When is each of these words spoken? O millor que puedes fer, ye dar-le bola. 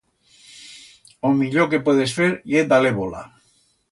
O 1.29 1.31
millor 1.41 1.69
que 1.73 1.83
puedes 1.87 2.15
fer, 2.19 2.31
ye 2.55 2.65
dar-le 2.73 2.95
bola. 3.01 3.21